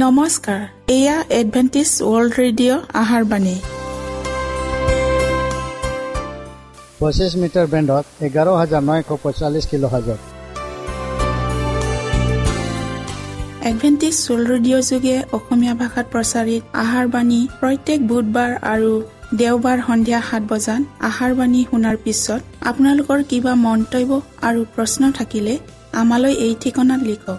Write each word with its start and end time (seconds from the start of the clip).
নমস্কাৰ 0.00 0.60
এয়া 0.96 1.16
Adventist 1.40 1.90
World 2.10 2.32
radio 2.40 2.82
আহাৰ 3.02 3.22
বাণী। 3.30 3.56
পঁচিছ 7.00 7.32
মিটাৰ 7.42 7.66
বেণ্ডত 7.72 8.04
এঘাৰ 8.26 8.48
হাজাৰ 8.60 8.82
নশ 8.88 9.08
পঁয়তাল্লিছ 9.22 9.64
কিলো 9.70 9.88
হাজাৰ 9.94 10.18
এডভেণ্টিছ 13.70 14.16
ৱৰ্ল্ড 14.26 14.48
ৰেডিঅ' 14.52 14.86
যোগে 14.90 15.16
অসমীয়া 15.36 15.74
ভাষাত 15.82 16.06
প্ৰচাৰিত 16.14 16.62
আহাৰ 16.84 17.06
বাণী 17.14 17.40
প্ৰত্যেক 17.60 18.00
বুধবাৰ 18.10 18.50
আৰু 18.72 18.92
দেওবাৰ 19.40 19.78
সন্ধিয়া 19.88 20.20
সাত 20.28 20.42
বজাত 20.52 20.82
আহাৰ 21.08 21.32
বাণী 21.40 21.60
শুনাৰ 21.70 21.96
পিছত 22.04 22.40
আপোনালোকৰ 22.70 23.18
কিবা 23.30 23.52
মন্তব্য 23.66 24.10
আৰু 24.48 24.60
প্ৰশ্ন 24.74 25.02
থাকিলে 25.18 25.54
আমালৈ 26.00 26.34
এই 26.46 26.52
ঠিকনাত 26.62 27.00
লিখক। 27.10 27.38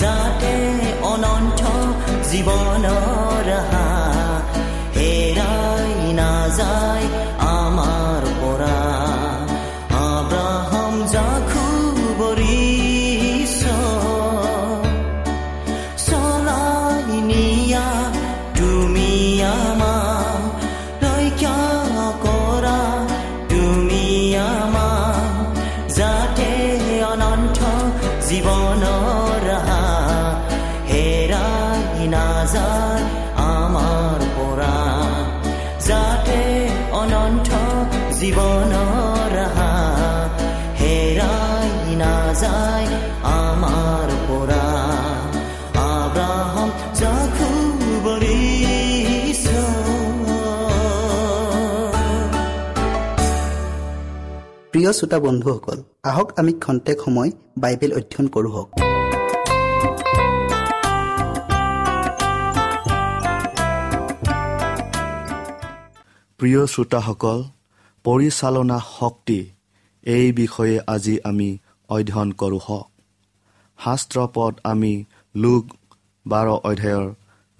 যাতে 0.00 0.54
অনন্ত 1.12 1.60
জীৱনৰ 2.30 3.48
প্ৰিয় 54.72 54.92
শ্ৰোতা 54.92 55.18
বন্ধুসকল 55.18 55.78
আহক 56.04 56.28
আমি 56.40 56.52
খন্তেক 56.64 56.98
সময় 57.04 57.30
বাইবেল 57.58 57.90
অধ্যয়ন 57.98 58.26
কৰোঁ 58.34 58.50
হওক। 58.54 58.68
প্ৰিয় 66.40 66.60
শ্ৰোতাসকল 66.66 67.38
পৰিচালনা 68.04 68.78
শক্তি 68.98 69.40
এই 70.06 70.26
বিষয়ে 70.32 70.76
আজি 70.94 71.14
আমি 71.30 71.48
অধ্যয়ন 71.88 72.28
কৰোঁ 72.40 72.60
হওক। 72.66 72.88
শাস্ত্ৰ 73.84 74.18
পদ 74.34 74.52
আমি 74.72 74.92
লোক 75.34 75.64
বাৰ 76.26 76.46
অধ্যায়ৰ 76.70 77.06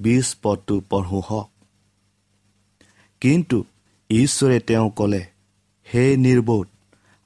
বিছ 0.00 0.26
পদটো 0.42 0.74
পঢ়োঁ 0.90 1.22
হওক। 1.28 1.48
কিন্তু 3.22 3.58
ঈশ্বৰে 4.10 4.58
তেওঁ 4.68 4.88
ক'লে 4.98 5.22
হে 5.86 6.04
নিৰ্বোধ 6.16 6.66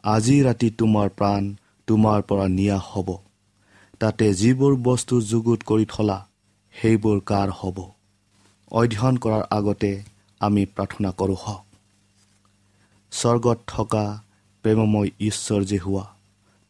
আজি 0.04 0.42
ৰাতি 0.42 0.70
তোমাৰ 0.70 1.08
প্ৰাণ 1.08 1.54
তোমাৰ 1.86 2.22
পৰা 2.22 2.48
নিয়া 2.48 2.78
হ'ব। 2.78 3.08
তাতে 4.00 4.34
যিবোৰ 4.34 4.76
বস্তু 4.76 5.20
যুগুত 5.20 5.60
কৰি 5.62 5.86
থলা 5.88 6.26
সেইবোৰ 6.74 7.20
কাৰ 7.20 7.50
হ'ব? 7.50 7.78
অধ্যয়ন 8.70 9.16
কৰাৰ 9.16 9.42
আগতে 9.50 10.02
আমি 10.40 10.66
প্ৰাৰ্থনা 10.66 11.10
কৰোঁ 11.10 11.36
হওক। 11.36 11.64
স্বৰ্গত 13.12 13.58
থকা 13.66 14.22
প্ৰেমময় 14.62 15.10
ঈশ্বৰ 15.20 15.64
যে 15.64 15.78
হোৱা 15.78 16.14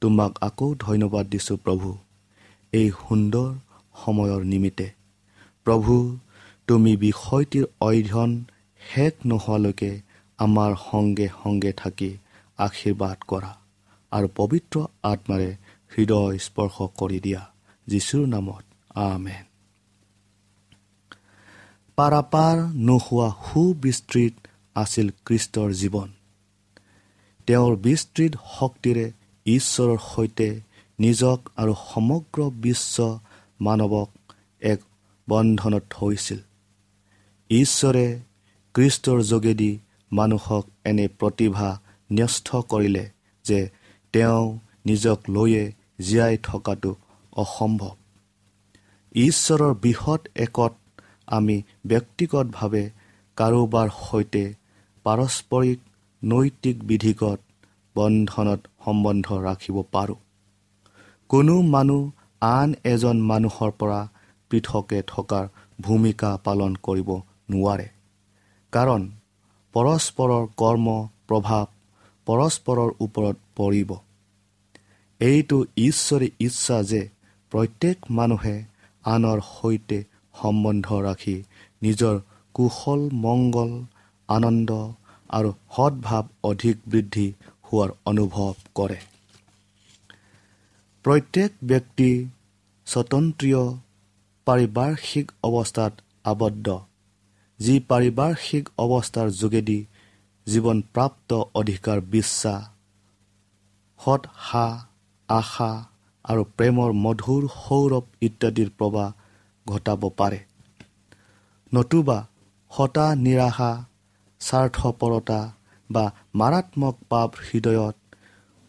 তোমাক 0.00 0.32
আকৌ 0.40 0.74
ধন্যবাদ 0.74 1.24
দিছোঁ 1.26 1.56
প্ৰভু 1.56 1.96
এই 2.72 2.90
সুন্দৰ 2.90 3.48
সময়ৰ 4.04 4.44
নিমিত্তে। 4.44 4.90
প্ৰভু 5.64 6.18
তুমি 6.66 6.96
বিষয়টিৰ 6.96 7.64
অধ্যয়ন 7.80 8.44
শেষ 8.80 9.12
নোহোৱালৈকে 9.26 10.00
আমাৰ 10.38 10.70
সংগে 10.90 11.28
সংগে 11.42 11.72
থাকি 11.72 12.10
আশীৰ্বাদ 12.58 13.16
কৰা 13.28 13.58
আৰু 14.10 14.28
পবিত্ৰ 14.36 14.84
আত্মাৰে 15.02 15.56
হৃদয় 15.98 16.38
স্পৰ্শ 16.38 16.82
কৰি 16.96 17.20
দিয়া। 17.20 17.52
যীশুৰ 17.86 18.26
নামত 18.26 18.64
আমেন। 18.94 19.44
পাৰাপাৰ 21.96 22.74
নোহোৱা 22.74 23.30
সুবিস্তৃত 23.30 24.34
আছিল 24.74 25.10
কৃষ্টৰ 25.26 25.72
জীৱন। 25.72 26.12
তেওঁৰ 27.46 27.76
বিস্তৃত 27.76 28.34
শক্তিৰে 28.60 29.12
ঈশ্বৰৰ 29.46 29.98
সৈতে 30.14 30.60
নিজক 31.00 31.48
আৰু 31.56 31.74
সমগ্ৰ 31.94 32.50
বিশ্ব 32.50 33.18
মানৱক 33.60 34.08
এক 34.60 34.80
বন্ধনত 35.28 35.82
থৈছিল। 35.90 36.38
ঈশ্বৰে 37.50 38.20
কৃষ্টৰ 38.74 39.22
যোগেদি 39.22 39.78
মানুহক 40.12 40.66
এনে 40.84 41.08
প্ৰতিভা 41.08 41.80
ন্যস্ত 42.16 42.48
কৰিলে 42.70 43.04
যে 43.44 43.60
তেওঁ 44.14 44.44
নিজক 44.86 45.18
লৈয়ে 45.28 45.64
জীয়াই 46.00 46.34
থকাটো 46.42 46.92
অসম্ভৱ। 47.36 47.94
ঈশ্বৰৰ 49.14 49.72
বৃহৎ 49.74 50.22
একত 50.36 50.74
আমি 51.28 51.56
ব্যক্তিগতভাৱে 51.86 52.84
কাৰোবাৰ 53.36 53.88
সৈতে 54.00 54.44
পাৰস্পৰিক 55.06 55.78
নৈতিক 56.22 56.76
বিধিগত 56.84 57.40
বন্ধনত 57.96 58.60
সম্বন্ধ 58.84 59.26
ৰাখিব 59.46 59.76
পাৰোঁ। 59.92 60.20
কোনো 61.30 61.54
মানুহ 61.74 62.02
আন 62.42 62.68
এজন 62.84 63.16
মানুহৰ 63.30 63.70
পৰা 63.80 64.00
পৃথকে 64.50 64.98
থকাৰ 65.06 65.44
ভূমিকা 65.80 66.30
পালন 66.44 66.72
কৰিব 66.86 67.10
নোৱাৰে। 67.50 67.88
কাৰণ 68.72 69.02
পৰস্পৰৰ 69.74 70.44
কৰ্ম 70.56 70.86
প্ৰভাৱ 71.28 71.64
পৰস্পৰৰ 72.26 72.90
ওপৰত 73.00 73.36
পৰিব। 73.56 73.90
এইটো 75.20 75.56
ঈশ্বৰে 75.76 76.28
ইচ্ছা 76.40 76.82
যে 76.82 77.08
প্ৰত্যেক 77.52 77.96
মানুহে 78.10 78.56
আনৰ 79.04 79.40
সৈতে 79.40 79.98
সম্বন্ধ 80.34 80.86
ৰাখি 81.00 81.36
নিজৰ 81.82 82.14
কুশল 82.54 83.02
মংগল 83.12 83.72
আনন্দ 84.28 84.70
আৰু 85.30 85.50
সৎভাৱ 85.76 86.24
অধিক 86.44 86.76
বৃদ্ধি 86.86 87.26
হোৱাৰ 87.66 87.90
অনুভৱ 88.06 88.52
কৰে। 88.74 88.98
প্ৰত্যেক 91.04 91.50
ব্যক্তি 91.64 92.10
স্বতন্ত্ৰীয় 92.86 93.62
পাৰিপাৰ্শ্বিক 94.46 95.32
অৱস্থাত 95.42 95.92
আবদ্ধ। 96.24 96.66
যি 97.60 97.74
পাৰিপাৰ্শ্বিক 97.88 98.68
অৱস্থাৰ 98.78 99.28
যোগেদি 99.30 99.78
জীৱনপ্ৰাপ্ত 100.46 101.30
অধিকাৰ 101.54 102.00
বিশ্বাস 102.14 102.62
সৎসা 104.00 104.66
আশা 105.28 105.70
আৰু 106.24 106.42
প্ৰেমৰ 106.56 106.90
মধুৰ 107.04 107.46
সৌৰভ 107.54 108.04
ইত্যাদিৰ 108.20 108.70
প্ৰবাহ 108.78 109.08
ঘটাব 109.66 110.02
পাৰে। 110.16 110.40
নতুবা 111.72 112.18
হতা 112.70 113.06
নিৰাশা 113.14 113.72
স্বাৰ্থপৰতা 114.40 115.40
বা 115.90 116.04
মাৰাত্মক 116.34 116.96
পাপ 117.08 117.30
হৃদয়ত 117.46 117.96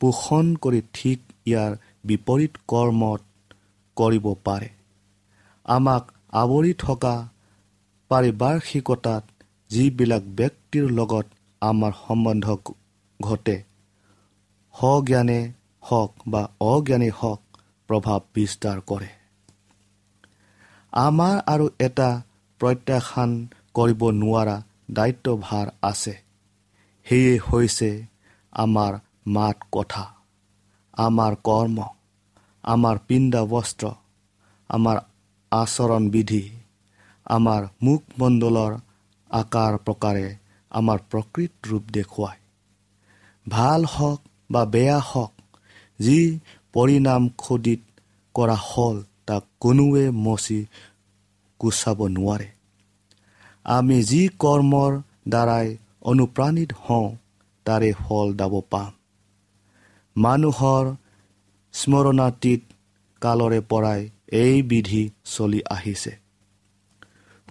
পোষণ 0.01 0.55
কৰি 0.55 0.81
ঠিক 0.93 1.19
ইয়াৰ 1.45 1.71
বিপৰীত 2.05 2.53
কৰ্মত 2.67 3.21
কৰিব 3.97 4.25
পাৰে। 4.43 4.69
আমাক 5.65 6.03
আৱৰি 6.33 6.73
থকা 6.79 7.15
পাৰিপাৰ্শ্বিকতাত 8.11 9.23
যিবিলাক 9.69 10.23
ব্যক্তিৰ 10.35 10.91
লগত 10.91 11.25
আমাৰ 11.61 11.91
সম্বন্ধ 12.07 12.45
ঘটে। 13.19 13.57
সজ্ঞানে 14.75 15.39
হওক 15.81 16.11
বা 16.27 16.41
অজ্ঞানে 16.61 17.09
হওক 17.09 17.41
প্ৰভাৱ 17.89 18.19
বিস্তাৰ 18.33 18.79
কৰে। 18.81 19.09
আমাৰ 20.93 21.35
আৰু 21.47 21.65
এটা 21.79 22.09
প্ৰত্যাখ্যান 22.59 23.31
কৰিব 23.73 24.01
নোৱাৰা 24.11 24.57
দায়িত্বভাৰ 24.91 25.67
আছে। 25.81 26.15
সেয়ে 27.05 27.39
হৈছে 27.47 27.89
আমাৰ 28.53 28.93
মাত 29.27 29.57
কথা 29.71 30.05
আমাৰ 30.97 31.35
কৰ্ম 31.43 31.77
আমাৰ 32.63 32.95
পিণ্ডা 33.07 33.41
বস্ত্ৰ 33.45 33.85
আমাৰ 34.69 34.97
আচৰণ 35.51 36.09
বিধি 36.09 36.43
আমাৰ 37.25 37.61
মুখমণ্ডলৰ 37.83 38.73
আকাৰ 39.29 39.77
প্ৰকাৰে 39.77 40.27
আমাৰ 40.75 40.99
প্ৰকৃত 41.11 41.51
ৰূপ 41.69 41.83
দেখুৱায়। 41.91 42.39
ভাল 43.49 43.81
হওক 43.85 44.21
বা 44.51 44.61
বেয়া 44.65 44.99
হওক 44.99 45.33
যি 45.99 46.19
পৰিণাম 46.73 47.29
খোদিত 47.37 47.81
কৰা 48.35 48.57
হ'ল 48.61 48.97
তাক 49.25 49.43
কোনোৱে 49.59 50.05
মচি 50.25 50.59
গুচাব 51.61 51.99
নোৱাৰে। 52.07 52.49
আমি 53.65 53.97
যি 54.03 54.21
কৰ্মৰ 54.39 54.91
দ্বাৰাই 55.29 55.67
অনুপ্ৰাণিত 56.01 56.71
হওঁ 56.85 57.07
তাৰে 57.65 57.89
ফল 58.03 58.27
দাব 58.33 58.53
পাম। 58.69 58.91
মানুহৰ 60.15 60.85
স্মৰণাতীত 61.73 62.61
কালৰে 63.21 63.59
পৰাই 63.61 64.01
এই 64.35 64.61
বিধি 64.61 65.03
চলি 65.25 65.61
আহিছে। 65.69 66.13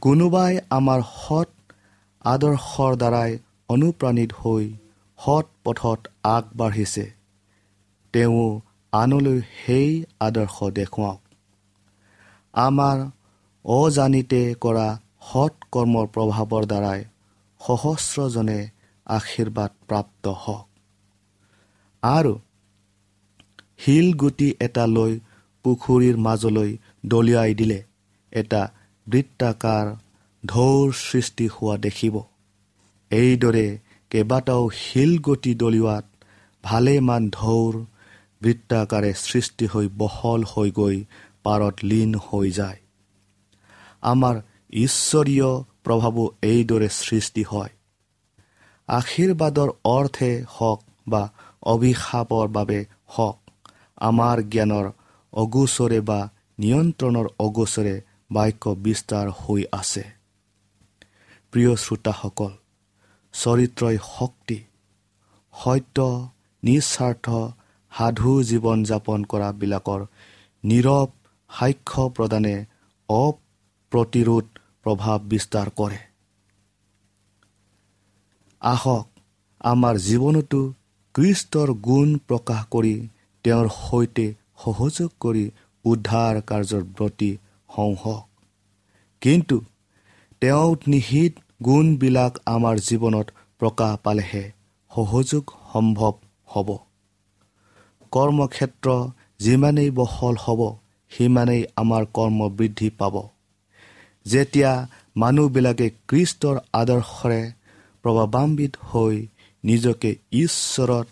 কোনোবাই 0.01 0.53
আমাৰ 0.71 1.01
সৎ 1.17 1.49
আদৰ্শৰ 2.25 2.93
দ্বাৰাই 2.97 3.31
অনুপ্ৰাণিত 3.69 4.31
হৈ 4.33 4.65
সৎ 5.19 5.47
পথত 5.65 6.01
আগবাঢ়িছে। 6.25 7.07
তেওঁ 8.15 8.61
আনলৈ 8.93 9.41
সেই 9.61 9.91
আদৰ্শ 10.21 10.57
দেখুৱাওক। 10.71 11.21
আমাৰ 12.55 12.99
অজানিতে 13.65 14.43
কৰা 14.61 14.89
সৎ 15.33 15.55
কৰ্মৰ 15.73 16.07
প্ৰভাৱৰ 16.15 16.65
দ্বাৰাই 16.67 17.01
সহস্ৰজনে 17.61 18.61
আশীৰ্বাদ 19.07 19.71
প্ৰাপ্ত 19.89 20.25
হওক। 20.43 20.67
আৰু 22.03 22.35
শিলগুটি 23.79 24.49
এটা 24.61 24.85
লৈ 24.87 25.13
পুখুৰীৰ 25.65 26.17
মাজলৈ 26.17 26.71
দলিয়াই 27.07 27.55
দিলে। 27.55 27.81
এটা 28.33 28.63
বৃত্তাকাৰ 29.07 29.87
ঢৌৰ 30.47 30.93
সৃষ্টি 30.93 31.47
হোৱা 31.47 31.77
দেখিব। 31.77 32.23
এইদৰে 33.11 33.79
কেইবাটাও 34.11 34.71
শিলগুটি 34.71 35.55
দলিওৱাত 35.55 36.05
ভালেমান 36.65 37.31
ঢৌৰ 37.31 37.75
বৃত্তাকাৰে 38.43 39.15
সৃষ্টি 39.15 39.67
হৈ 39.67 39.89
বহল 39.89 40.45
হৈ 40.45 40.71
গৈ 40.71 41.05
পাৰত 41.45 41.75
লীন 41.83 42.15
হৈ 42.15 42.51
যায়। 42.51 42.81
আমাৰ 44.03 44.41
ঈশ্বৰীয় 44.73 45.51
প্ৰভাৱো 45.85 46.25
এইদৰে 46.43 46.89
সৃষ্টি 46.89 47.43
হয়। 47.43 47.73
আশীৰ্বাদৰ 48.89 49.69
অৰ্থে 49.85 50.45
হওক 50.49 50.81
বা 51.09 51.31
অভিশাপৰ 51.63 52.49
বাবে 52.49 52.85
হওক 53.07 53.39
আমাৰ 53.97 54.43
জ্ঞানৰ 54.43 54.91
অগোচৰে 55.33 56.01
বা 56.01 56.31
নিয়ন্ত্ৰণৰ 56.59 57.27
অগোচৰে 57.39 58.01
বাক্য 58.33 58.69
বিস্তাৰ 58.69 59.31
হৈ 59.31 59.65
আছে। 59.73 60.14
প্ৰিয় 61.55 61.75
শ্ৰোতাসকল 61.77 62.53
চৰিত্ৰই 63.35 63.99
শক্তি 64.07 64.55
সত্য 65.55 66.07
নিস্বাৰ্থ 66.63 67.27
সাধু 67.93 68.33
জীৱন 68.49 68.81
যাপন 68.85 69.27
কৰাবিলাকৰ 69.33 70.01
নীৰৱ 70.65 71.13
সাক্ষ্য 71.51 72.07
প্ৰদানে 72.17 72.55
অপ্ৰতিৰোধ 73.09 74.49
প্ৰভাৱ 74.83 75.21
বিস্তাৰ 75.29 75.71
কৰে। 75.81 76.01
আহক 78.63 79.07
আমাৰ 79.65 80.03
জীৱনতো 80.09 80.61
কৃষ্টৰ 81.15 81.75
গুণ 81.87 82.19
প্ৰকাশ 82.29 82.67
কৰি 82.71 82.93
তেওঁৰ 83.45 83.71
সৈতে 83.77 84.27
সহযোগ 84.65 85.15
কৰি 85.21 85.45
উদ্ধাৰ 85.85 86.43
কাৰ্যৰ 86.51 86.85
ব্ৰতী 86.97 87.33
হওঁ 87.69 88.21
কিন্তু 89.23 89.63
তেওঁ 90.43 90.71
নিহিত 90.87 91.44
গুণবিলাক 91.65 92.33
আমাৰ 92.47 92.77
জীৱনত 92.87 93.27
প্ৰকাশ 93.61 93.93
পালেহে 94.05 94.45
সহযোগ 94.91 95.45
সম্ভৱ 95.73 96.15
হ'ব। 96.47 96.69
কৰ্মক্ষেত্ৰ 98.13 98.89
যিমানেই 99.39 99.91
বহল 99.91 100.37
হ'ব 100.45 100.61
সিমানেই 101.13 101.63
আমাৰ 101.77 102.03
কৰ্ম 102.17 102.49
বৃদ্ধি 102.49 102.89
পাব। 102.99 103.15
যেতিয়া 104.27 104.73
মানুহবিলাকে 105.17 105.87
কৃষ্টৰ 106.09 106.57
আদৰ্শৰে 106.73 107.43
প্ৰভাৱান্বিত 108.05 108.73
হৈ 108.91 109.17
নিজকে 109.65 110.11
ঈশ্বৰত 110.43 111.07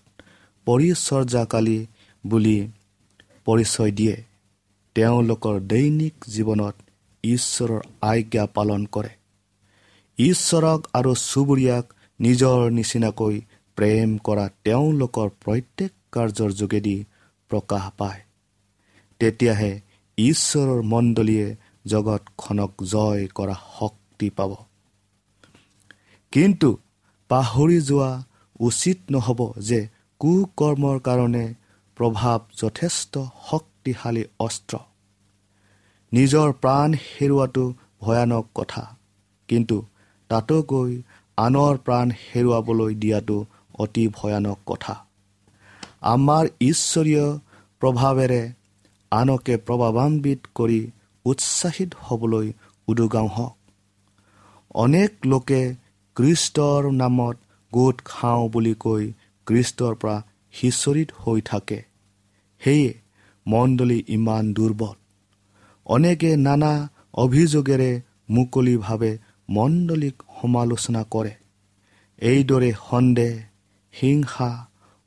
পৰিচৰ্যাকালী 0.67 1.79
বুলি 2.25 2.59
পৰিচয় 3.47 3.93
দিয়ে 3.93 4.17
তেওঁলোকৰ 4.97 5.55
দৈনিক 5.71 6.15
জীৱনত 6.29 6.77
ঈশ্বৰৰ 7.25 7.81
আজ্ঞা 8.03 8.45
পালন 8.55 8.83
কৰে। 8.87 9.13
ঈশ্বৰক 10.23 10.81
আৰু 10.95 11.13
চুবুৰীয়াক 11.15 11.87
নিজৰ 12.21 12.71
নিচিনাকৈ 12.71 13.37
প্ৰেম 13.77 14.19
কৰা 14.19 14.45
তেওঁলোকৰ 14.65 15.29
প্ৰত্যেক 15.45 15.93
কাৰ্যৰ 16.13 16.51
যোগেদি 16.53 16.97
প্ৰকাশ 17.51 17.85
পায়। 17.99 18.21
তেতিয়াহে 19.19 19.73
ঈশ্বৰৰ 20.19 20.83
মণ্ডলীয়ে 20.83 21.57
জগতখনক 21.87 22.73
জয় 22.83 23.23
কৰা 23.27 23.57
শক্তি 23.79 24.29
পাব। 24.31 24.53
কিন্তু 26.33 26.79
পাহৰি 27.29 27.81
যোৱা 27.81 28.11
উচিত 28.61 28.99
নহ'ব 29.11 29.41
যে 29.59 29.81
কুকৰ্মৰ 30.21 30.97
কাৰণে 31.01 31.55
প্ৰভাৱ 31.97 32.39
যথেষ্ট 32.63 33.19
শক্তিশালী 33.51 34.25
অস্ত্ৰ। 34.39 34.75
নিজৰ 36.13 36.49
প্ৰাণ 36.53 36.95
হেৰুৱাটো 36.95 37.65
ভয়ানক 38.01 38.47
কথা। 38.55 38.97
কিন্তু 39.49 39.77
তাতোকৈ 40.33 40.93
আনৰ 41.39 41.79
প্ৰাণ 41.85 42.11
হেৰুৱাবলৈ 42.23 42.95
দিয়াটো 42.95 43.39
অতি 43.79 44.05
ভয়ানক 44.09 44.59
কথা। 44.67 44.95
আমাৰ 46.09 46.45
ঈশ্বৰীয় 46.61 47.27
প্ৰভাৱেৰে 47.83 48.43
আনকে 49.13 49.57
প্ৰভাৱান্বিত 49.67 50.41
কৰি 50.55 50.81
উৎসাহিত 51.25 51.91
হ'বলৈ 52.01 52.53
উদগাওঁ 52.89 53.29
হওক। 53.29 53.57
অনেক 54.75 55.11
লোকে 55.27 55.63
কৃষ্টৰ 56.17 56.91
নামত 56.93 57.37
গোট 57.73 57.97
খাওঁ 58.05 58.49
বুলি 58.49 58.75
কৈ 58.75 59.13
কৃষ্টৰ 59.47 59.95
পৰা 59.95 60.17
সিঁচৰিত 60.53 61.09
হৈ 61.19 61.41
থাকে। 61.41 61.79
সেয়ে 62.61 62.91
মণ্ডলী 63.47 63.99
ইমান 64.09 64.45
দুৰ্বল। 64.55 64.97
অনেকে 65.87 66.31
নানা 66.37 66.73
অভিযোগেৰে 67.15 67.91
মুকলিভাৱে 68.31 69.13
মণ্ডলীক 69.57 70.17
সমালোচনা 70.41 71.03
কৰে। 71.11 71.33
এইদৰে 72.23 72.71
সন্দেহ 72.91 73.33
হিংসা 73.95 74.51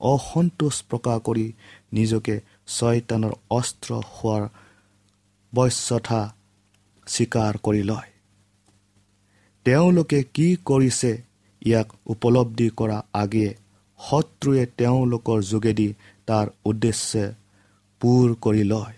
অসন্তোষ 0.01 0.75
প্ৰকাশ 0.89 1.17
কৰি 1.27 1.45
নিজকে 1.93 2.35
ছয়তানৰ 2.67 3.33
অস্ত্ৰ 3.49 3.89
হোৱাৰ 4.13 4.43
বশ্যথা 5.53 6.21
স্বীকাৰ 7.07 7.53
কৰি 7.65 7.83
লয়। 7.83 8.09
তেওঁলোকে 9.65 10.19
কি 10.35 10.47
কৰিছে 10.65 11.11
ইয়াক 11.61 11.87
উপলব্ধি 12.05 12.67
কৰা 12.79 12.97
আগেয়ে 13.13 13.51
শত্ৰুৱে 13.99 14.63
তেওঁলোকৰ 14.77 15.39
যোগেদি 15.51 15.89
তাৰ 16.27 16.47
উদ্দেশ্যে 16.65 17.23
পূৰ 18.01 18.27
কৰি 18.41 18.63
লয়। 18.63 18.95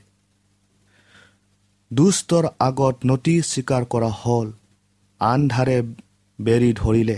দুষ্টৰ 1.91 2.45
আগত 2.59 2.95
নতি 3.05 3.35
স্বীকাৰ 3.51 3.83
কৰা 3.93 4.09
হ'ল। 4.21 4.47
আন্ধাৰে 5.21 5.77
বেৰি 6.39 6.71
ধৰিলে 6.73 7.17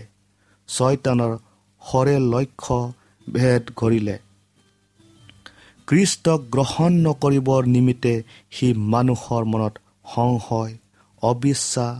ছয়তানৰ 0.69 1.33
সৰে 1.81 2.15
লক্ষ্য 2.33 2.77
ভেদ 3.27 3.63
ধৰিলে 3.77 4.15
কৃষ্টক 5.87 6.39
গ্ৰহণ 6.51 6.91
নকৰিবৰ 7.05 7.61
নিমিত্তে 7.65 8.13
সি 8.51 8.67
মানুহৰ 8.93 9.43
মনত 9.45 9.73
সংশয় 10.15 10.73
অবিশ্বাস 11.23 11.93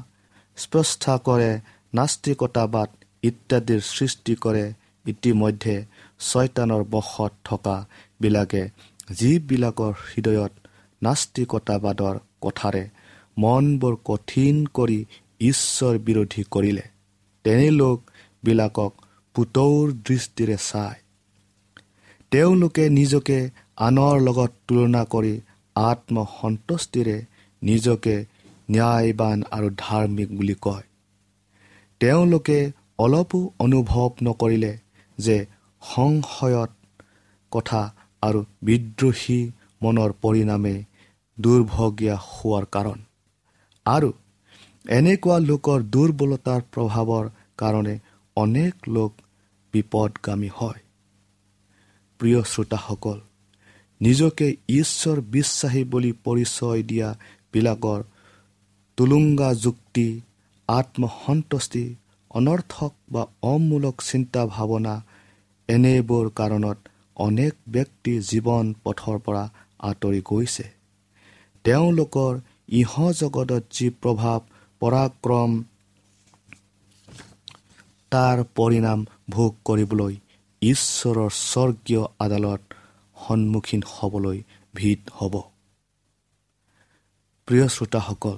স্পষ্ট 0.58 1.04
কৰে 1.26 1.52
নাস্তিকতাবাদ 1.94 2.90
ইত্যাদিৰ 3.24 3.82
সৃষ্টি 3.94 4.34
কৰে। 4.36 4.66
ইতিমধ্যে 5.06 5.76
ছয়তানৰ 6.20 6.84
বশত 6.92 7.32
থকাবিলাকে 7.46 8.64
যিবিলাকৰ 9.12 9.94
হৃদয়ত 10.08 10.54
নাস্তিকতাবাদৰ 11.02 12.16
কথাৰে 12.42 12.84
মনবোৰ 13.38 13.96
কঠিন 14.06 14.56
কৰি 14.74 15.00
ঈশ্বৰ 15.42 15.98
বিৰোধী 15.98 16.44
কৰিলে 16.52 16.82
তেনে 17.46 17.70
লোকবিলাকক 17.72 18.92
পুতৌৰ 19.36 19.92
দৃষ্টিৰে 19.92 20.58
চায়। 20.58 21.00
তেওঁলোকে 22.32 22.90
নিজকে 22.90 23.50
আনৰ 23.78 24.16
লগত 24.22 24.52
তুলনা 24.68 25.04
কৰি 25.06 25.42
আত্মসন্তুষ্টিৰে 25.76 27.18
নিজকে 27.62 28.26
ন্যায়বান 28.72 29.44
আৰু 29.52 29.70
ধাৰ্মিক 29.78 30.30
বুলি 30.38 30.56
কয়। 30.62 30.84
তেওঁলোকে 32.00 32.72
অলপো 33.00 33.40
অনুভৱ 33.60 34.10
নকৰিলে 34.24 34.74
যে 35.18 35.46
সংশয়ত 35.82 36.72
কথা 37.52 37.82
আৰু 38.22 38.40
বিদ্ৰোহী 38.64 39.52
মনৰ 39.84 40.12
পৰিণামে 40.22 40.76
দুৰ্ভগীয়া 41.38 42.16
হোৱাৰ 42.28 42.66
কাৰণ। 42.66 43.00
আৰু 43.86 44.14
এনেকুৱা 44.90 45.38
লোকৰ 45.40 45.80
দুৰ্বলতাৰ 45.94 46.62
প্ৰভাৱৰ 46.74 47.26
কাৰণে 47.58 47.96
অনেক 48.38 48.74
লোক 48.88 49.12
বিপদগামী 49.74 50.50
হয়। 50.56 50.82
প্ৰিয় 52.20 52.42
শ্ৰোতাসকল 52.44 53.20
নিজকে 54.02 54.48
ঈশ্বৰ 54.70 55.18
বিশ্বাসী 55.36 55.84
বুলি 55.84 56.12
পৰিচয় 56.26 56.82
দিয়াবিলাকৰ 56.84 58.00
টুলুংগা 58.98 59.50
যুক্তি 59.54 60.08
আত্মসন্তুষ্টি 60.70 61.86
অনৰ্থক 62.32 62.92
বা 63.12 63.24
অমূলক 63.42 63.96
চিন্তা 64.02 64.42
ভাৱনা 64.46 64.96
এনেবোৰ 65.70 66.26
কাৰণত 66.30 66.78
অনেক 67.16 67.54
ব্যক্তি 67.68 68.14
জীৱন 68.22 68.66
পথৰ 68.84 69.18
পৰা 69.20 69.44
আঁতৰি 69.80 70.22
গৈছে। 70.26 70.66
তেওঁলোকৰ 71.66 72.34
ইহ 72.80 72.94
জগতত 73.12 73.64
যি 73.72 73.88
প্ৰভাৱ 74.02 74.40
পৰাক্ৰম 74.82 75.52
তাৰ 78.12 78.38
পৰিণাম 78.58 79.00
ভোগ 79.30 79.52
কৰিবলৈ 79.68 80.14
ঈশ্বৰৰ 80.62 81.30
স্বৰ্গীয় 81.40 82.04
আদালত 82.20 82.62
সন্মুখীন 83.18 83.82
হ'বলৈ 83.94 84.38
ভিত 84.74 85.02
হ'ব। 85.18 85.36
প্ৰিয় 87.48 87.68
শ্ৰোতাসকল 87.76 88.38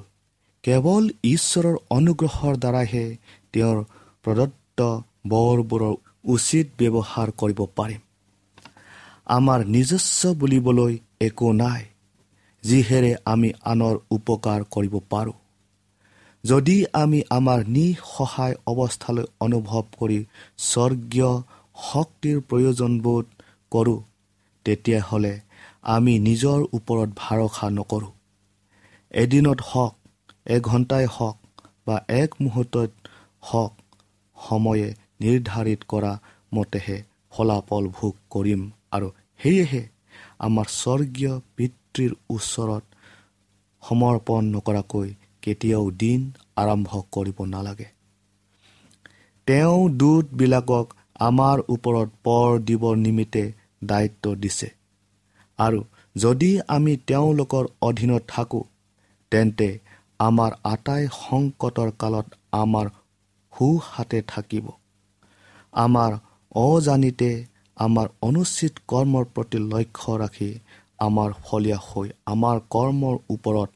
কেৱল 0.63 1.03
ঈশ্বৰৰ 1.25 1.75
অনুগ্ৰহৰ 1.89 2.53
দ্বাৰাইহে 2.63 3.05
তেওঁৰ 3.53 3.77
প্ৰদত্ত 4.25 4.79
বৰবোৰৰ 5.27 5.95
উচিত 6.25 6.65
ব্যৱহাৰ 6.79 7.27
কৰিব 7.41 7.60
পাৰিম। 7.77 8.01
আমাৰ 9.38 9.60
নিজস্ব 9.65 10.33
বুলিবলৈ 10.33 10.93
একো 11.21 11.48
নাই 11.53 11.83
যিহেৰে 12.63 13.12
আমি 13.25 13.50
আনৰ 13.65 13.95
উপকাৰ 14.12 14.60
কৰিব 14.71 14.95
পাৰোঁ। 15.10 15.40
যদি 16.43 16.77
আমি 16.93 17.19
আমাৰ 17.29 17.60
নিসহায় 17.67 18.55
অৱস্থালৈ 18.67 19.25
অনুভৱ 19.39 19.83
কৰি 20.00 20.19
স্বৰ্গীয় 20.69 21.31
শক্তিৰ 21.83 22.38
প্ৰয়োজনবোধ 22.50 23.25
কৰোঁ 23.71 24.00
তেতিয়াহ'লে 24.65 25.33
আমি 25.95 26.13
নিজৰ 26.19 26.60
ওপৰত 26.77 27.10
ভৰসা 27.17 27.67
নকৰোঁ। 27.69 28.12
এদিনত 29.13 29.60
হওক 29.69 29.93
এঘণ্টাই 30.48 31.05
হওক 31.15 31.38
বা 31.86 31.95
এক 32.21 32.29
মুহূৰ্তত 32.41 32.91
হওক 33.43 33.74
সময়ে 34.38 34.88
নিৰ্ধাৰিত 35.21 35.81
কৰা 35.88 36.13
মতেহে 36.51 36.98
ফলাফল 37.31 37.86
ভোগ 37.98 38.13
কৰিম 38.31 38.62
আৰু 38.91 39.07
সেয়েহে 39.39 39.83
আমাৰ 40.39 40.67
স্বৰ্গীয় 40.74 41.33
পিতৃৰ 41.55 42.12
ওচৰত 42.29 42.83
সমৰ্পণ 43.83 44.41
নকৰাকৈ 44.55 45.10
কেতিয়াও 45.41 45.86
দিন 46.01 46.19
আৰম্ভ 46.55 46.89
কৰিব 47.12 47.38
নালাগে। 47.45 47.88
তেওঁ 49.48 49.79
দূতবিলাকক 50.00 50.88
আমাৰ 51.19 51.57
ওপৰত 51.69 52.10
পৰ 52.24 52.60
দিবৰ 52.60 52.95
নিমিত্তে 52.98 53.43
দায়িত্ব 53.83 54.36
দিছে। 54.36 54.69
আৰু 55.60 55.79
যদি 56.15 56.51
আমি 56.67 56.93
তেওঁলোকৰ 57.07 57.63
অধীনত 57.81 58.24
থাকোঁ 58.27 58.63
তেন্তে 59.31 59.69
আমাৰ 60.19 60.51
আটাই 60.63 61.03
সংকটৰ 61.13 61.89
কালত 62.00 62.27
আমাৰ 62.53 62.88
সোঁহাতে 63.53 64.19
থাকিব। 64.27 64.65
আমাৰ 65.74 66.12
অজানিতে 66.55 67.31
আমাৰ 67.77 68.07
অনুচিত 68.21 68.74
কৰ্মৰ 68.88 69.25
প্ৰতি 69.25 69.57
লক্ষ্য 69.65 70.12
ৰাখি 70.17 70.50
আমাৰ 71.00 71.29
ফলীয়া 71.43 71.79
হৈ 71.88 72.07
আমাৰ 72.25 72.57
কৰ্মৰ 72.69 73.15
ওপৰত 73.29 73.69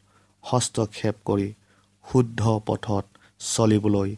হস্তক্ষেপ 0.48 1.16
কৰি 1.26 1.48
শুদ্ধ 2.06 2.42
পথত 2.68 3.06
চলিবলৈ 3.46 4.10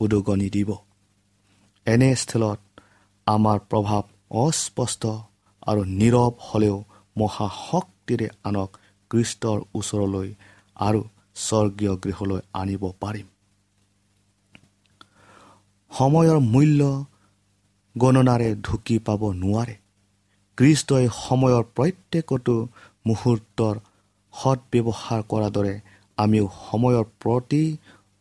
উদগনি 0.00 0.48
দিব। 0.50 0.70
এনে 1.86 2.10
স্থলত 2.16 2.60
আমাৰ 3.26 3.58
প্ৰভাৱ 3.70 4.04
অস্পষ্ট 4.44 5.02
আৰু 5.62 5.82
নীৰৱ 6.00 6.32
হ'লেও 6.46 6.76
মহাশক্তিৰে 7.16 8.28
আনক 8.44 8.70
কৃষ্টৰ 9.10 9.58
ওচৰলৈ 9.74 10.28
আৰু 10.76 11.00
স্বৰ্গীয় 11.46 11.94
গৃহলৈ 12.04 12.40
আনিব 12.52 12.82
পাৰিম। 13.00 13.26
সময়ৰ 15.90 16.38
মূল্য 16.54 16.80
গণনাৰে 17.96 18.48
ঢুকি 18.64 18.96
পাব 18.98 19.22
নোৱাৰে। 19.42 19.76
কৃষ্টই 20.58 21.06
সময়ৰ 21.24 21.62
প্ৰত্যেকটো 21.76 22.54
মুহূৰ্তৰ 23.06 23.74
সৎ 24.38 24.60
কৰাৰ 25.30 25.52
দৰে 25.56 25.74
আমিও 26.18 26.46
সময়ৰ 26.60 27.04
প্ৰতি 27.22 27.62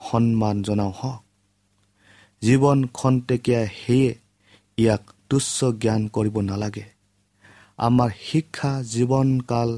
সন্মান 0.02 0.56
জনাওঁ 0.64 0.94
হওক 1.00 1.22
জীৱন 2.42 2.80
খন্তেকীয়া 2.94 3.62
সেয়ে 3.80 4.12
ইয়াক 4.78 5.04
তুচ্ছ 5.30 5.58
জ্ঞান 5.82 6.02
কৰিব 6.16 6.36
নালাগে। 6.42 6.86
আমাৰ 7.80 8.10
শিক্ষা 8.22 8.72
জীৱনকাল 8.94 9.70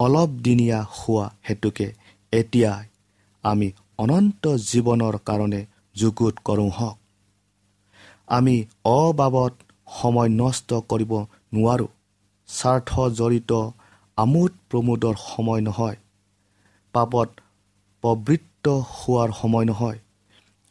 অলপ 0.00 0.30
দিনীয়া 0.46 0.80
হোৱা 0.96 1.26
হেতুকে 1.48 1.88
এতিয়াই 2.32 2.84
আমি 3.44 3.68
অনন্ত 3.98 4.44
জীৱনৰ 4.70 5.16
কাৰণে 5.28 5.60
যুগুত 5.96 6.34
কৰোঁ 6.44 6.70
হওক 6.70 6.96
আমি 8.28 8.54
অবাবত 8.84 9.54
সময় 10.00 10.30
নষ্ট 10.42 10.70
কৰিব 10.90 11.12
নোৱাৰোঁ। 11.54 11.90
স্বাৰ্থ 12.48 12.90
জড়িত 13.18 13.52
আমোদ 14.16 14.52
প্ৰমোদৰ 14.70 15.14
সময় 15.18 15.60
নহয়। 15.60 15.96
পাপত 16.92 17.30
প্ৰবৃত্ত 18.02 18.68
হোৱাৰ 18.68 19.28
সময় 19.32 19.64
নহয়। 19.64 19.98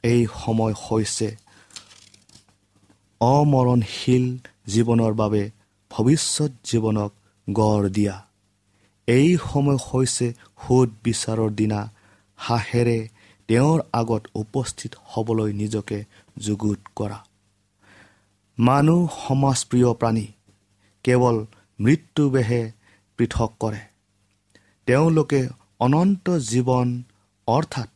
এই 0.03 0.27
সময় 0.43 0.73
হৈছে 0.73 1.35
অমৰণশীল 3.19 4.37
জীৱনৰ 4.67 5.13
বাবে 5.13 5.51
ভৱিষ্যত 5.89 6.51
জীৱনক 6.63 7.11
গঢ় 7.49 7.89
দিয়া। 7.89 8.25
এই 9.07 9.37
সময় 9.51 9.75
হৈছে 9.75 10.33
সুদ 10.33 10.89
বিচাৰৰ 11.03 11.49
দিনা। 11.49 11.91
হাঁহেৰে 12.35 13.09
তেওঁৰ 13.47 13.81
আগত 13.93 14.27
উপস্থিত 14.35 14.95
হ'বলৈ 15.05 15.53
নিজকে 15.53 16.03
যুগুত 16.37 16.79
কৰা। 16.95 17.25
মানুহ 18.59 19.09
সমাজপ্ৰিয় 19.27 19.93
প্ৰাণী। 19.93 20.27
কেৱল 21.03 21.45
মৃত্যুবেহে 21.79 22.71
পৃথক 23.17 23.51
কৰে। 23.59 23.79
তেওঁলোকে 24.85 25.47
অনন্ত 25.79 26.37
জীৱন 26.37 27.01
অৰ্থাৎ 27.47 27.89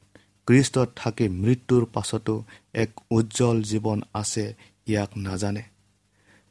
কৃষ্টত 0.47 0.89
থাকি 0.95 1.27
মৃত্যুৰ 1.29 1.85
পাছতো 1.93 2.43
এক 2.73 2.89
উজ্জ্বল 3.11 3.63
জীৱন 3.63 4.01
আছে 4.13 4.53
ইয়াক 4.87 5.09
নাজানে। 5.17 5.63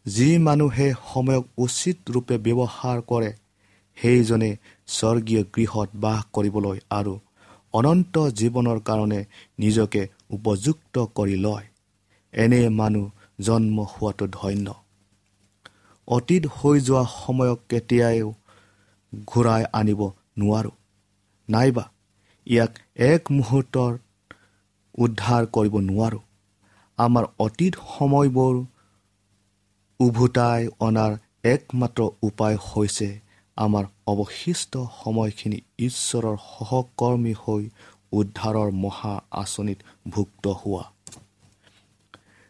যি 0.07 0.39
মানুহে 0.39 0.93
সময়ক 1.15 1.45
উচিত 1.59 1.97
ৰূপে 2.11 2.39
ব্যৱহাৰ 2.39 3.01
কৰে 3.01 3.33
সেইজনে 3.97 4.57
স্বৰ্গীয় 4.87 5.43
গৃহত 5.57 5.89
বাস 5.95 6.25
কৰিবলৈ 6.33 6.79
আৰু 6.91 7.19
অনন্ত 7.73 8.19
জীৱনৰ 8.19 8.79
কাৰণে 8.81 9.25
নিজকে 9.59 10.09
উপযুক্ত 10.31 11.07
কৰি 11.15 11.37
লয়। 11.37 11.67
এনে 12.33 12.69
মানুহ 12.69 13.11
জন্ম 13.41 13.87
হোৱাটো 13.93 14.27
ধন্য। 14.27 14.75
অতীত 16.09 16.47
হৈ 16.47 16.81
যোৱা 16.81 17.05
সময়ক 17.25 17.59
কেতিয়াও 17.69 18.33
ঘূৰাই 19.13 19.65
আনিব 19.73 20.01
নোৱাৰোঁ। 20.39 20.71
নাইবা 21.49 21.85
ইয়াক 22.47 22.73
এক 22.97 23.23
মুহূৰ্তৰ 23.31 23.99
উদ্ধাৰ 24.99 25.47
কৰিব 25.47 25.75
নোৱাৰোঁ। 25.77 26.21
আমাৰ 26.99 27.25
অতীত 27.39 27.75
সময়বোৰ 27.99 28.55
উভতাই 30.01 30.69
অনাৰ 30.81 31.13
একমাত্ৰ 31.45 32.01
উপায় 32.23 32.57
হৈছে 32.57 33.21
আমাৰ 33.57 33.85
অৱশিষ্ট 34.07 34.73
সময়খিনি 35.05 35.59
ঈশ্বৰৰ 35.79 36.37
সহকৰ্মী 36.37 37.35
হৈ 37.35 37.69
উদ্ধাৰৰ 38.13 38.71
মহা 38.73 39.15
আঁচনিত 39.31 39.79
ভুক্ত 40.09 40.49
হোৱা। 40.49 40.85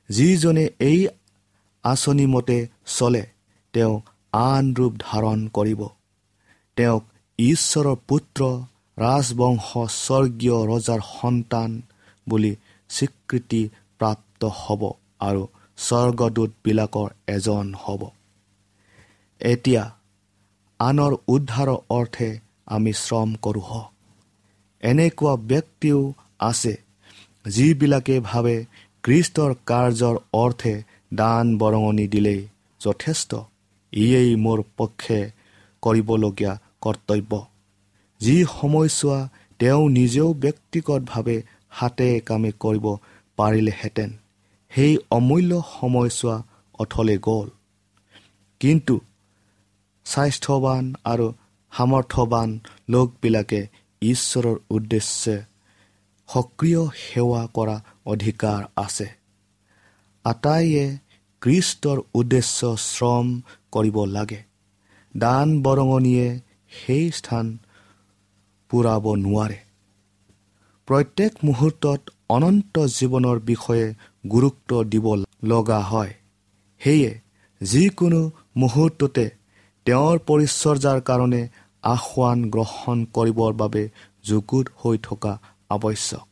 যিজনে 0.08 0.70
এই 0.80 1.08
আঁচনিমতে 1.84 2.68
চলে 2.86 3.26
তেওঁ 3.72 3.94
আন 4.32 4.74
ৰূপ 4.74 4.92
ধাৰণ 4.98 5.48
কৰিব। 5.48 5.80
তেওঁক 6.78 7.04
ঈশ্বৰৰ 7.38 7.96
পুত্ৰ 8.08 8.40
ৰাজবংশ 8.98 9.68
স্বৰ্গীয় 9.94 10.58
ৰজাৰ 10.70 11.00
সন্তান 11.08 11.70
বুলি 12.26 12.52
স্বীকৃতি 12.90 13.62
প্ৰাপ্ত 14.00 14.50
হ'ব 14.60 14.82
আৰু 15.28 15.42
স্বৰ্গদূতবিলাকৰ 15.78 17.10
এজন 17.36 17.66
হ'ব। 17.82 18.02
এতিয়া 19.40 19.84
আনৰ 20.80 21.12
উদ্ধাৰৰ 21.28 21.80
অৰ্থে 21.90 22.28
আমি 22.66 22.92
শ্ৰম 23.04 23.30
কৰোঁ 23.44 23.64
হওক 23.68 23.90
এনেকুৱা 24.82 25.34
ব্যক্তিও 25.50 26.00
আছে 26.40 26.74
যিবিলাকে 27.44 28.16
ভাবে 28.20 28.54
কৃষ্টৰ 29.04 29.50
কাৰ্যৰ 29.66 30.16
অৰ্থে 30.34 30.74
দান 31.14 31.44
বৰঙণি 31.58 32.06
দিলেই 32.14 32.40
যথেষ্ট। 32.80 33.30
ইয়েই 33.92 34.32
মোৰ 34.44 34.58
পক্ষে 34.76 35.20
কৰিবলগীয়া 35.82 36.52
কৰ্তব্য। 36.80 37.46
যি 38.20 38.44
সময়ছোৱা 38.60 39.28
তেওঁ 39.58 39.90
নিজেও 39.90 40.34
ব্যক্তিগতভাৱে 40.34 41.42
হাতে 41.70 42.20
কামে 42.20 42.52
কৰিব 42.60 42.96
পাৰিলেহেঁতেন। 43.36 44.10
সেই 44.74 44.98
অমূল্য 45.10 45.62
সময়ছোৱা 45.80 46.42
অথলে 46.78 47.18
গ'ল। 47.18 47.48
কিন্তু 48.60 49.00
স্বাস্থ্যৱান 50.04 50.94
আৰু 51.04 51.32
সামৰ্থ্যৱান 51.76 52.58
লোকবিলাকে 52.88 53.66
ঈশ্বৰৰ 54.02 54.56
উদ্দেশ্যে 54.70 55.42
সক্ৰিয় 56.28 56.82
সেৱা 56.94 57.48
কৰা 57.54 57.84
অধিকাৰ 58.06 58.64
আছে। 58.76 59.08
আটাইয়ে 60.24 60.98
কৃষ্টৰ 61.40 61.98
উদ্দেশ্য 62.14 62.76
শ্ৰম 62.76 63.40
কৰিব 63.72 64.04
লাগে। 64.04 64.42
দান 65.16 65.62
বৰঙণিয়ে 65.62 66.40
সেই 66.72 67.10
স্থান 67.10 67.46
পূৰাব 68.70 69.04
নোৱাৰে। 69.16 69.58
প্ৰত্যেক 70.88 71.32
মুহূৰ্তত 71.44 72.00
অনন্ত 72.28 72.78
জীৱনৰ 72.78 73.38
বিষয়ে 73.40 73.86
গুৰুত্ব 74.30 74.84
দিব 74.84 75.06
লগা 75.44 75.80
হয়। 75.80 76.12
সেয়ে 76.80 77.20
যিকোনো 77.60 78.30
মুহূৰ্ততে 78.56 79.30
তেওঁৰ 79.86 80.16
পৰিচৰ্যাৰ 80.18 81.00
কাৰণে 81.00 81.42
আসোৱান 81.82 82.38
গ্ৰহণ 82.50 83.04
কৰিবৰ 83.14 83.52
বাবে 83.52 83.82
যুগুত 84.24 84.66
হৈ 84.76 84.96
থকা 85.02 85.32
আৱশ্যক। 85.70 86.26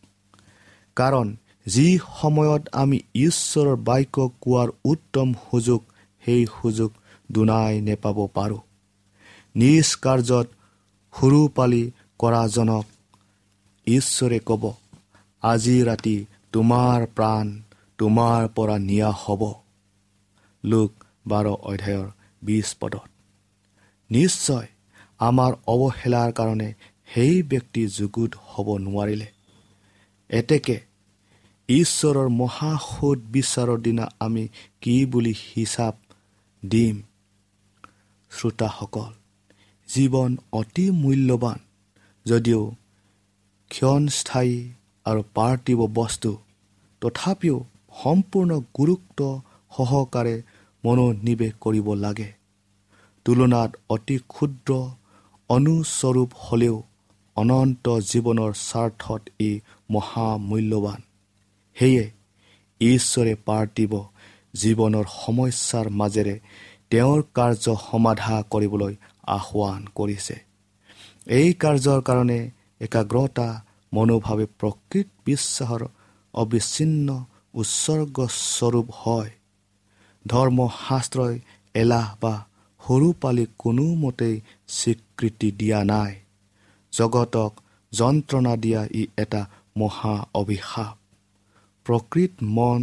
কাৰণ 0.96 1.27
যি 1.66 1.99
সময়ত 2.20 2.62
আমি 2.72 2.99
ঈশ্বৰৰ 3.14 3.77
বাক্য 3.77 4.16
কোৱাৰ 4.40 4.68
উত্তম 4.85 5.33
সুযোগ 5.51 5.81
সেই 6.22 6.46
সুযোগ 6.46 6.90
দুনাই 7.33 7.81
নেপাব 7.81 8.16
পাৰোঁ। 8.35 8.61
নিজ 9.57 9.88
কাৰ্যত 9.97 10.47
সৰু 11.14 11.49
পালি 11.49 11.92
কৰাজনক 12.19 12.85
ঈশ্বৰে 13.87 14.38
ক'ব 14.38 14.64
আজি 15.42 15.83
ৰাতি 15.83 16.27
তোমাৰ 16.53 17.07
প্ৰাণ 17.07 17.61
তোমাৰ 17.99 18.49
পৰা 18.49 18.79
নিয়া 18.79 19.11
হ'ব। 19.11 19.42
লোক 20.64 20.92
বাৰ 21.27 21.47
অধ্যায়ৰ 21.47 22.09
বিছ 22.42 22.75
পদত। 22.81 23.09
নিশ্চয় 24.11 24.66
আমাৰ 25.19 25.53
অৱহেলাৰ 25.66 26.33
কাৰণে 26.33 26.75
সেই 27.14 27.42
ব্যক্তি 27.42 27.87
যুগুত 27.87 28.33
হ'ব 28.47 28.69
নোৱাৰিলে। 28.79 29.27
এতেকে 30.29 30.81
ঈশ্বৰৰ 31.69 32.29
মহাসুদ 32.29 33.19
বিচাৰৰ 33.19 33.79
দিনা 33.81 34.05
আমি 34.21 34.49
কি 34.81 35.07
বুলি 35.07 35.35
হিচাপ 35.55 35.95
দিম? 36.69 36.97
শ্ৰোতাসকল 38.31 39.12
জীৱন 39.88 40.31
অতি 40.53 40.85
মূল্যৱান 41.03 41.59
যদিও 42.27 42.62
ক্ষণস্থায়ী 43.70 44.57
আৰু 45.07 45.20
পাৰ্থিৱ 45.35 45.81
বস্তু 45.94 46.31
তথাপিও 47.03 47.57
সম্পূৰ্ণ 48.03 48.51
গুৰুত্ব 48.75 49.20
সহকাৰে 49.72 50.35
মনোনিৱেশ 50.85 51.53
কৰিব 51.61 51.88
লাগে। 51.94 52.31
তুলনাত 53.27 53.70
অতি 53.90 54.16
ক্ষুদ্ৰ 54.29 54.70
অনুস্বৰূপ 55.51 56.31
হ'লেও 56.40 56.77
অনন্ত 57.37 57.87
জীৱনৰ 58.11 58.53
স্বাৰ্থত 58.68 59.22
ই 59.40 59.51
মহামূল্যৱান 59.90 61.01
সেয়ে 61.77 62.05
ঈশ্বৰে 62.81 63.35
পাৰ্থিৱ 63.46 63.92
জীৱনৰ 64.55 65.07
সমস্যাৰ 65.22 65.87
মাজেৰে 65.90 66.37
তেওঁৰ 66.90 67.20
কাৰ্য 67.35 67.64
সমাধা 67.83 68.37
কৰিবলৈ 68.51 68.94
আহ্বান 69.27 69.81
কৰিছে। 69.95 70.37
এই 71.27 71.49
কাৰ্যৰ 71.53 72.01
কাৰণে 72.03 72.41
একাগ্ৰতা 72.81 73.49
মনোভাৱে 73.93 74.47
প্ৰকৃত 74.61 75.09
বিশ্বাসৰ 75.25 75.83
অবিচ্ছিন্ন 76.35 77.09
উৎসৰ্গস্বৰূপ 77.55 78.89
হয়। 78.99 79.31
ধৰ্মশাস্ত্ৰই 80.27 81.35
এলাহ 81.75 82.07
বা 82.21 82.35
সৰু 82.81 83.09
পালি 83.21 83.47
কোনোমতেই 83.59 84.41
স্বীকৃতি 84.69 85.51
দিয়া 85.51 85.81
নাই। 85.85 86.12
জগতক 86.93 87.53
যন্ত্ৰণা 87.93 88.57
দিয়া 88.57 88.83
ই 88.95 89.03
এটা 89.17 89.43
মহা 89.77 90.17
অভিশাপ। 90.35 90.97
প্ৰকৃত 91.87 92.33
মন 92.57 92.83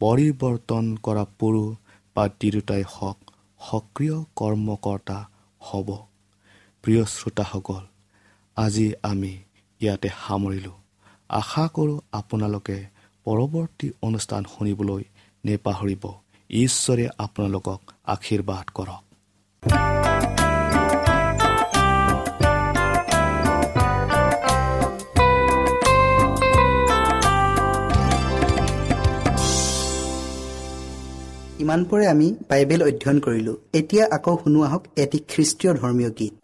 পৰিৱৰ্তন 0.00 0.84
কৰা 1.02 1.24
পুৰুষ 1.38 1.76
বা 2.16 2.24
তিৰোতাই 2.40 2.82
হওক 2.88 3.18
সক্ৰিয় 3.60 4.16
কৰ্মকৰ্তা 4.36 5.18
হ'ব। 5.66 5.88
প্ৰিয় 6.82 7.04
শ্ৰোতাসকল 7.04 7.84
আজি 8.56 8.86
আমি 9.02 9.32
ইয়াতে 9.80 10.08
সামৰিলোঁ। 10.26 10.76
আশা 11.28 11.64
কৰোঁ 11.74 11.98
আপোনালোকে 12.12 12.76
পৰৱৰ্তী 13.26 13.86
অনুষ্ঠান 14.02 14.42
শুনিবলৈ 14.44 15.02
নেপাহৰিব। 15.44 16.04
ঈশ্বৰে 16.50 17.04
আপোনালোকক 17.18 17.80
আশীৰ্বাদ 18.04 18.66
কৰক। 18.74 19.02
ইমানপৰে 31.64 32.04
আমি 32.06 32.26
বাইবেল 32.50 32.80
অধ্যয়ন 32.88 33.18
কৰিলো। 33.26 33.52
এতিয়া 33.78 34.04
আকৌ 34.16 34.34
শুনো 34.42 34.60
আহক 34.68 34.82
এটি 35.02 35.18
খ্ৰীষ্টীয় 35.30 35.72
ধৰ্মীয় 35.80 36.10
গীত। 36.18 36.34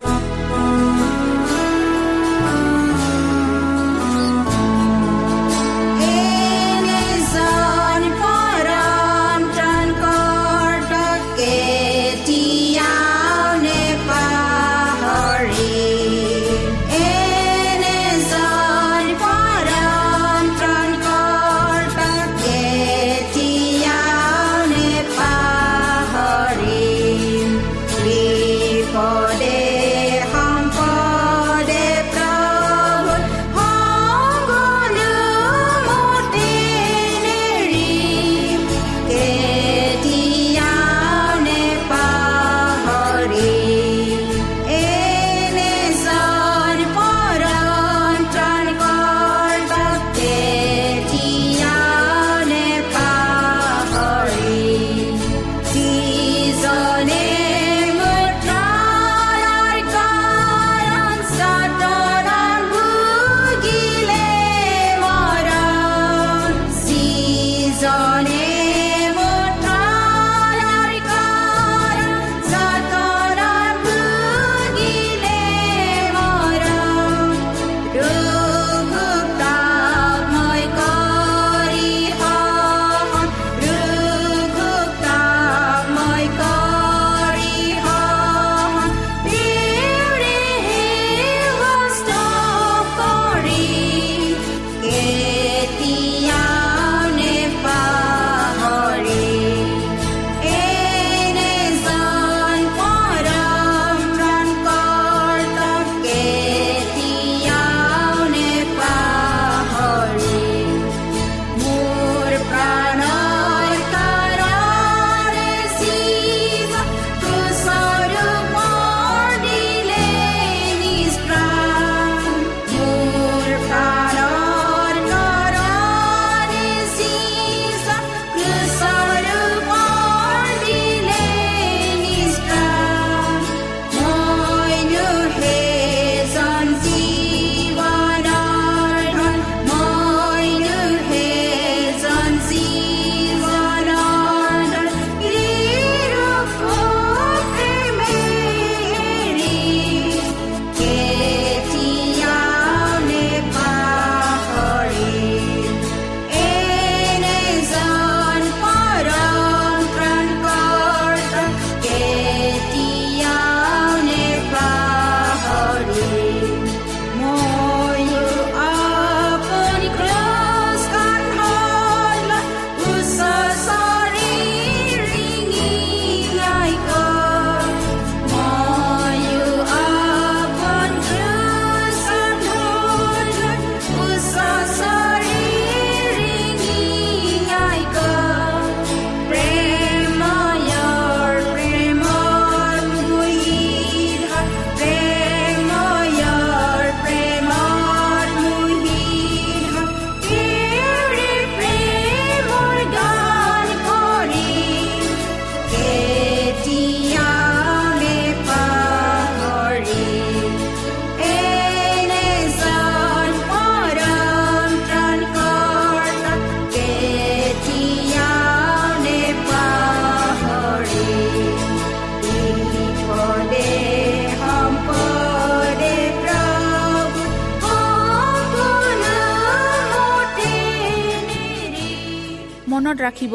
মনত 232.91 233.03
ৰাখিব 233.07 233.35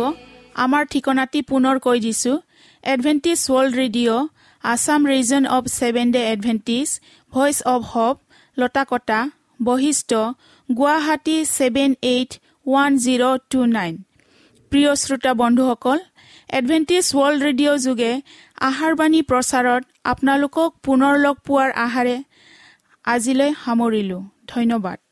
আমাৰ 0.63 0.88
ঠিকনাটি 0.94 1.39
পুনৰ 1.50 1.78
কৈ 1.84 2.00
দিছোঁ। 2.06 2.38
Adventist 2.84 3.39
world 3.46 3.74
radio 3.82 4.24
Assam 4.63 5.06
region 5.12 5.44
of 5.58 5.70
seven 5.74 6.12
day 6.15 6.24
Adventist 6.32 6.88
voice 7.34 7.62
of 7.74 7.82
hope 7.91 8.15
Latakata 8.58 9.20
Basistha 9.60 10.12
Guwahati 10.70 11.38
seven 11.52 11.96
eight 12.12 12.32
one 12.65 13.00
zero 13.06 13.24
two 13.52 13.60
nine 13.78 13.94
প্ৰিয় 14.72 14.91
শ্ৰোতা 15.04 15.32
বন্ধুসকল 15.41 15.98
এডভেণ্টিজ 16.60 17.06
ৱৰ্ল্ড 17.13 17.39
ৰেডিঅ' 17.48 17.82
যোগে 17.88 18.12
আহাৰবাণী 18.70 19.22
প্ৰচাৰত 19.32 19.82
আপোনালোকক 20.12 20.70
পুনৰ 20.86 21.13
লগ 21.26 21.36
পোৱাৰ 21.48 21.70
আহাৰে 21.86 22.15
আজিলৈ 23.06 23.52
সামৰিলোঁ। 23.63 24.22
ধন্যবাদ। 24.54 25.05